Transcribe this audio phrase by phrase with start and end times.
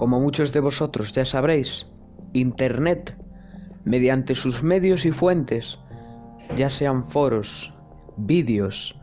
[0.00, 1.86] como muchos de vosotros ya sabréis,
[2.32, 3.18] Internet,
[3.84, 5.78] mediante sus medios y fuentes,
[6.56, 7.74] ya sean foros,
[8.16, 8.98] vídeos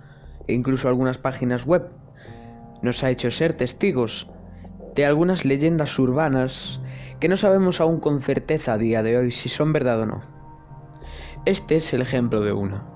[0.48, 1.92] e incluso algunas páginas web,
[2.82, 4.28] nos ha hecho ser testigos
[4.96, 6.82] de algunas leyendas urbanas
[7.20, 10.22] que no sabemos aún con certeza a día de hoy si son verdad o no.
[11.46, 12.88] Este es el ejemplo de una.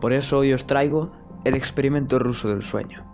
[0.00, 1.12] Por eso hoy os traigo
[1.44, 3.13] el experimento ruso del sueño.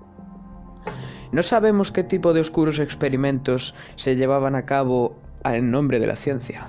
[1.32, 6.16] No sabemos qué tipo de oscuros experimentos se llevaban a cabo en nombre de la
[6.16, 6.66] ciencia.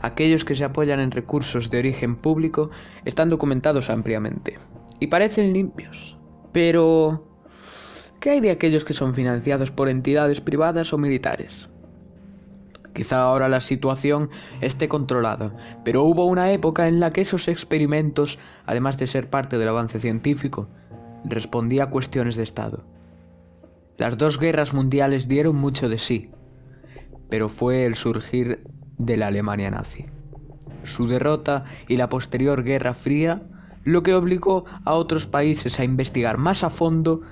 [0.00, 2.70] Aquellos que se apoyan en recursos de origen público
[3.04, 4.58] están documentados ampliamente
[5.00, 6.16] y parecen limpios.
[6.52, 7.24] Pero,
[8.20, 11.68] ¿qué hay de aquellos que son financiados por entidades privadas o militares?
[12.94, 14.30] Quizá ahora la situación
[14.62, 19.58] esté controlada, pero hubo una época en la que esos experimentos, además de ser parte
[19.58, 20.68] del avance científico,
[21.24, 22.95] respondía a cuestiones de Estado.
[23.98, 26.30] Las dos guerras mundiales dieron mucho de sí,
[27.30, 28.62] pero fue el surgir
[28.98, 30.06] de la Alemania nazi.
[30.84, 33.42] Su derrota y la posterior Guerra Fría
[33.84, 37.22] lo que obligó a otros países a investigar más a fondo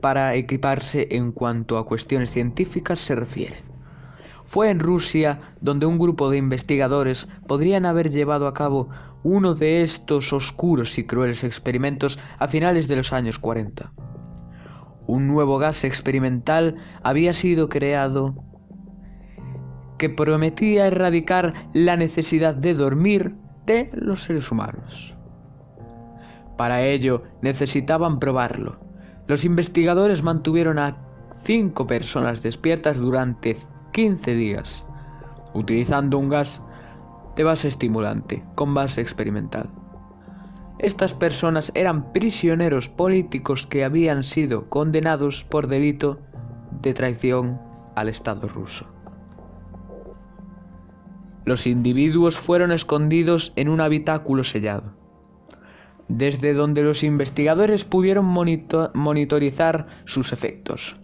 [0.00, 3.62] para equiparse en cuanto a cuestiones científicas se refiere.
[4.46, 8.88] Fue en Rusia donde un grupo de investigadores podrían haber llevado a cabo
[9.22, 13.92] uno de estos oscuros y crueles experimentos a finales de los años 40.
[15.10, 18.36] Un nuevo gas experimental había sido creado
[19.98, 23.34] que prometía erradicar la necesidad de dormir
[23.66, 25.16] de los seres humanos.
[26.56, 28.78] Para ello necesitaban probarlo.
[29.26, 30.98] Los investigadores mantuvieron a
[31.42, 33.56] cinco personas despiertas durante
[33.90, 34.84] 15 días,
[35.54, 36.60] utilizando un gas
[37.34, 39.70] de base estimulante con base experimental.
[40.82, 46.20] Estas personas eran prisioneros políticos que habían sido condenados por delito
[46.80, 47.60] de traición
[47.94, 48.86] al Estado ruso.
[51.44, 54.94] Los individuos fueron escondidos en un habitáculo sellado,
[56.08, 60.96] desde donde los investigadores pudieron monitorizar sus efectos.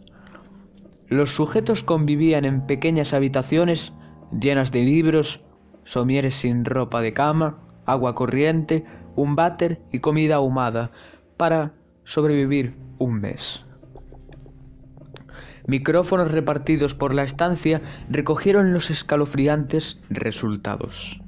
[1.06, 3.92] Los sujetos convivían en pequeñas habitaciones
[4.40, 5.42] llenas de libros,
[5.84, 10.92] somieres sin ropa de cama, agua corriente, un váter y comida ahumada
[11.36, 11.72] para
[12.04, 13.64] sobrevivir un mes.
[15.66, 21.20] Micrófonos repartidos por la estancia recogieron los escalofriantes resultados.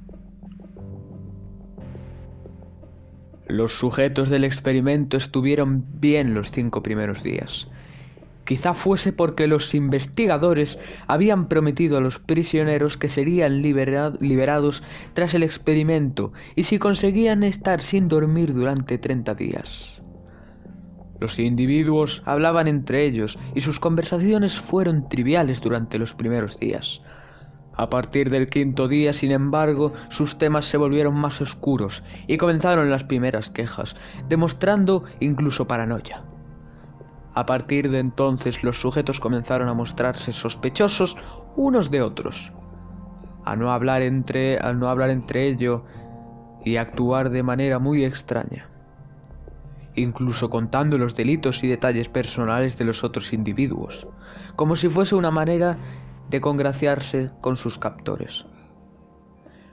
[3.48, 7.66] Los sujetos del experimento estuvieron bien los cinco primeros días.
[8.48, 14.82] Quizá fuese porque los investigadores habían prometido a los prisioneros que serían liberados
[15.12, 20.00] tras el experimento y si conseguían estar sin dormir durante 30 días.
[21.20, 27.03] Los individuos hablaban entre ellos y sus conversaciones fueron triviales durante los primeros días.
[27.75, 32.91] A partir del quinto día, sin embargo, sus temas se volvieron más oscuros y comenzaron
[32.91, 33.94] las primeras quejas,
[34.30, 36.28] demostrando incluso paranoia.
[37.34, 41.16] A partir de entonces los sujetos comenzaron a mostrarse sospechosos
[41.56, 42.53] unos de otros,
[43.44, 45.83] a no hablar entre, al no hablar entre ellos
[46.65, 48.69] y actuar de manera muy extraña,
[49.94, 54.06] incluso contando los delitos y detalles personales de los otros individuos,
[54.56, 55.78] como si fuese una manera
[56.31, 58.47] de congraciarse con sus captores.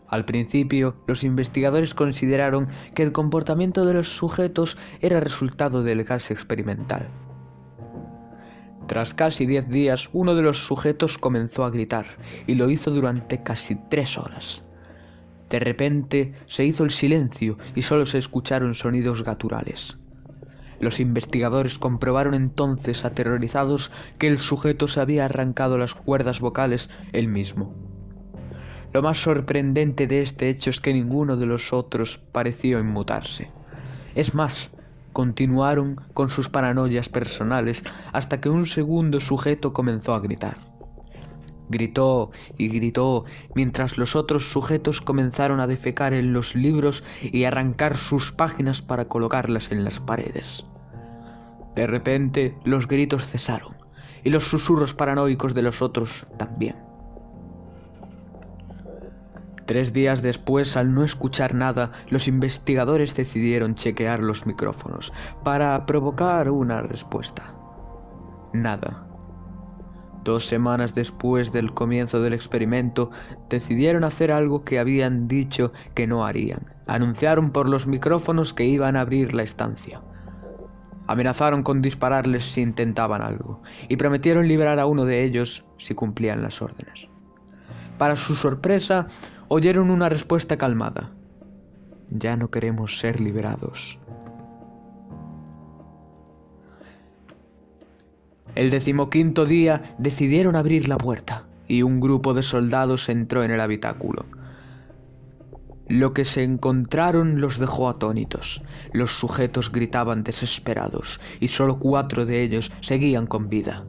[0.08, 6.30] Al principio, los investigadores consideraron que el comportamiento de los sujetos era resultado del gas
[6.30, 7.10] experimental.
[8.88, 12.06] Tras casi diez días, uno de los sujetos comenzó a gritar,
[12.46, 14.63] y lo hizo durante casi tres horas.
[15.50, 19.97] De repente se hizo el silencio y solo se escucharon sonidos gaturales.
[20.79, 27.28] Los investigadores comprobaron entonces, aterrorizados, que el sujeto se había arrancado las cuerdas vocales él
[27.28, 27.74] mismo.
[28.94, 33.50] Lo más sorprendente de este hecho es que ninguno de los otros pareció inmutarse.
[34.16, 34.72] Es más,
[35.16, 40.57] continuaron con sus paranoias personales hasta que un segundo sujeto comenzó a gritar.
[41.69, 43.24] Gritó y gritó
[43.56, 49.06] mientras los otros sujetos comenzaron a defecar en los libros y arrancar sus páginas para
[49.06, 50.66] colocarlas en las paredes.
[51.75, 53.74] De repente los gritos cesaron
[54.25, 56.85] y los susurros paranoicos de los otros también.
[59.65, 65.12] Tres días después, al no escuchar nada, los investigadores decidieron chequear los micrófonos
[65.44, 67.56] para provocar una respuesta.
[68.53, 69.07] Nada.
[70.23, 73.09] Dos semanas después del comienzo del experimento,
[73.50, 76.73] decidieron hacer algo que habían dicho que no harían.
[76.88, 80.01] Anunciaron por los micrófonos que iban a abrir la estancia.
[81.07, 86.41] Amenazaron con dispararles si intentaban algo, y prometieron liberar a uno de ellos si cumplían
[86.41, 87.07] las órdenes.
[87.97, 89.06] Para su sorpresa,
[89.47, 91.12] oyeron una respuesta calmada.
[92.09, 93.97] Ya no queremos ser liberados.
[98.56, 103.59] El decimoquinto día decidieron abrir la puerta y un grupo de soldados entró en el
[103.59, 104.25] habitáculo.
[105.88, 108.62] Lo que se encontraron los dejó atónitos.
[108.91, 113.86] Los sujetos gritaban desesperados y solo cuatro de ellos seguían con vida.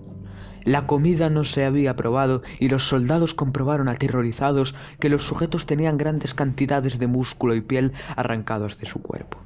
[0.67, 5.97] La comida no se había probado y los soldados comprobaron aterrorizados que los sujetos tenían
[5.97, 9.45] grandes cantidades de músculo y piel arrancados de su cuerpo.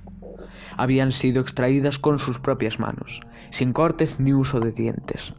[0.78, 3.20] Habían sido extraídas con sus propias manos,
[3.50, 5.34] sin cortes ni uso de dientes.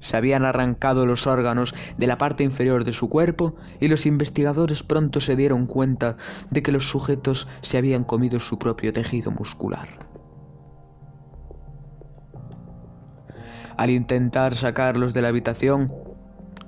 [0.00, 4.82] Se habían arrancado los órganos de la parte inferior de su cuerpo y los investigadores
[4.82, 6.16] pronto se dieron cuenta
[6.50, 10.09] de que los sujetos se habían comido su propio tejido muscular.
[13.80, 15.90] Al intentar sacarlos de la habitación,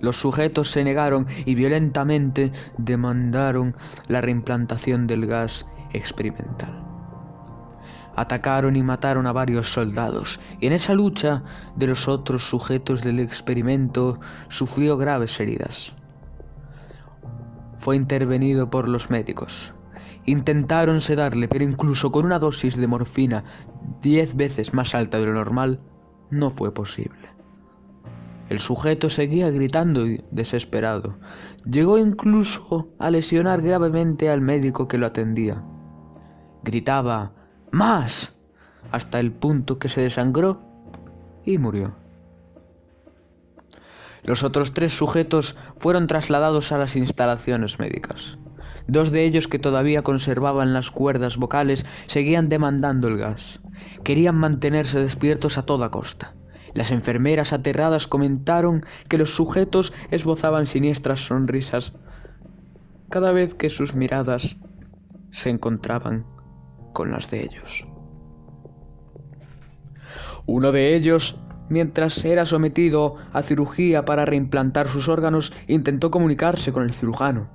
[0.00, 3.76] los sujetos se negaron y violentamente demandaron
[4.08, 6.82] la reimplantación del gas experimental
[8.16, 11.42] atacaron y mataron a varios soldados, y en esa lucha
[11.76, 15.94] de los otros sujetos del experimento sufrió graves heridas.
[17.78, 19.72] Fue intervenido por los médicos.
[20.26, 23.44] Intentaron sedarle, pero incluso con una dosis de morfina
[24.02, 25.80] diez veces más alta de lo normal,
[26.32, 27.28] no fue posible.
[28.48, 31.18] El sujeto seguía gritando y desesperado.
[31.64, 35.62] Llegó incluso a lesionar gravemente al médico que lo atendía.
[36.64, 37.32] Gritaba,
[37.70, 38.34] más,
[38.90, 40.60] hasta el punto que se desangró
[41.44, 41.94] y murió.
[44.22, 48.38] Los otros tres sujetos fueron trasladados a las instalaciones médicas.
[48.86, 53.61] Dos de ellos que todavía conservaban las cuerdas vocales seguían demandando el gas.
[54.04, 56.34] Querían mantenerse despiertos a toda costa.
[56.74, 61.92] Las enfermeras aterradas comentaron que los sujetos esbozaban siniestras sonrisas
[63.10, 64.56] cada vez que sus miradas
[65.32, 66.24] se encontraban
[66.94, 67.86] con las de ellos.
[70.46, 71.38] Uno de ellos,
[71.68, 77.50] mientras era sometido a cirugía para reimplantar sus órganos, intentó comunicarse con el cirujano.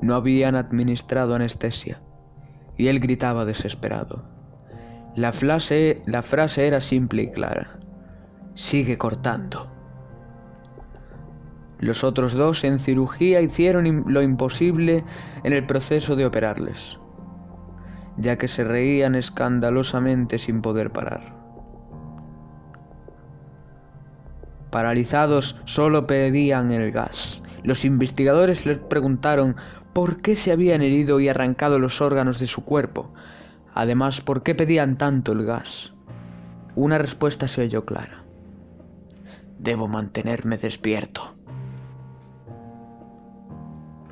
[0.00, 2.00] No habían administrado anestesia,
[2.76, 4.35] y él gritaba desesperado.
[5.16, 6.02] La frase,
[6.58, 7.80] era simple y clara.
[8.54, 9.68] Sigue cortando.
[11.80, 15.04] Los otros dos en cirugía hicieron lo imposible
[15.42, 16.98] en el proceso de operarles
[18.16, 21.34] ya que se reían escandalosamente sin poder parar.
[24.70, 27.42] Paralizados solo pedían el gas.
[27.62, 29.56] Los investigadores les preguntaron
[29.92, 33.12] por qué se habían herido y arrancado los órganos de su cuerpo.
[33.76, 35.92] Además, por qué pedían tanto el gas.
[36.76, 38.24] Una respuesta se oyó clara.
[39.58, 41.36] Debo mantenerme despierto.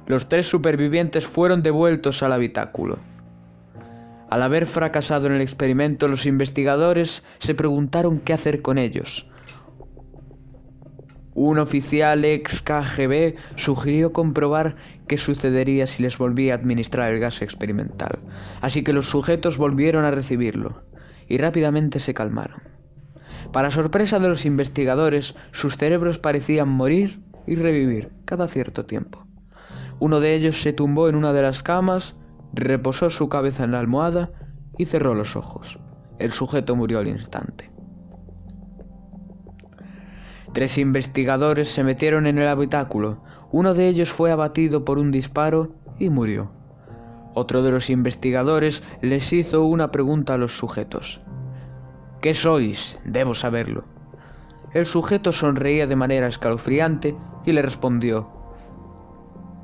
[0.07, 2.99] Los tres supervivientes fueron devueltos al habitáculo.
[4.29, 9.31] Al haber fracasado en el experimento, los investigadores se preguntaron qué hacer con ellos.
[11.35, 14.77] Un oficial ex KGB sugirió comprobar
[15.09, 18.21] qué sucedería si les volvía a administrar el gas experimental,
[18.61, 20.85] así que los sujetos volvieron a recibirlo
[21.29, 22.63] y rápidamente se calmaron.
[23.53, 29.27] Para sorpresa de los investigadores, sus cerebros parecían morir y revivir cada cierto tiempo.
[29.99, 32.17] Uno de ellos se tumbó en una de las camas
[32.55, 34.31] reposó su cabeza en la almohada
[34.79, 35.79] y cerró los ojos.
[36.19, 37.74] El sujeto murió al instante.
[40.55, 43.19] Tres investigadores se metieron en el habitáculo.
[43.51, 46.53] Uno de ellos fue abatido por un disparo y murió.
[47.35, 51.21] Otro de los investigadores les hizo una pregunta a los sujetos.
[52.21, 52.97] ¿Qué sois?
[53.05, 53.83] Debo saberlo.
[54.73, 58.31] El sujeto sonreía de manera escalofriante y le respondió.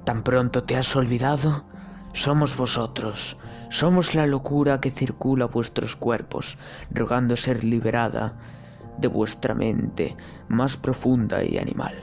[0.03, 1.63] ¿Tan pronto te has olvidado?
[2.15, 3.37] Somos vosotros,
[3.69, 6.59] somos la locura que circula vuestros cuerpos,
[6.91, 8.35] rogando ser liberada
[9.01, 10.17] de vuestra mente
[10.49, 11.95] más profunda y animal.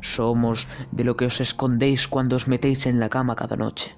[0.00, 3.96] Somos de lo que os escondéis cuando os metéis en la cama cada noche.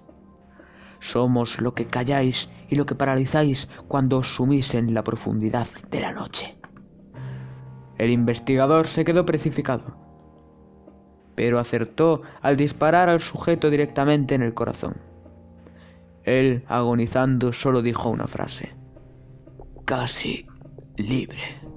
[1.00, 6.00] Somos lo que calláis y lo que paralizáis cuando os sumís en la profundidad de
[6.00, 6.56] la noche.
[7.98, 9.96] El investigador se quedó precificado,
[11.34, 14.96] pero acertó al disparar al sujeto directamente en el corazón.
[16.24, 18.74] Él, agonizando, solo dijo una frase.
[19.84, 20.46] Casi
[20.96, 21.73] libre.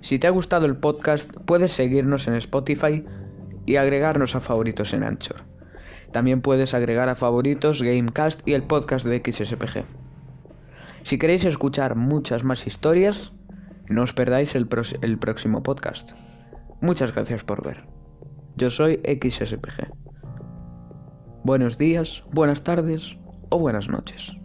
[0.00, 3.04] Si te ha gustado el podcast, puedes seguirnos en Spotify
[3.66, 5.42] y agregarnos a favoritos en Anchor.
[6.12, 9.84] También puedes agregar a favoritos Gamecast y el podcast de XSPG.
[11.02, 13.32] Si queréis escuchar muchas más historias,
[13.88, 14.68] no os perdáis el,
[15.02, 16.12] el próximo podcast.
[16.80, 17.84] Muchas gracias por ver.
[18.56, 19.92] Yo soy XSPG.
[21.44, 23.16] Buenos días, buenas tardes
[23.48, 24.39] o buenas noches.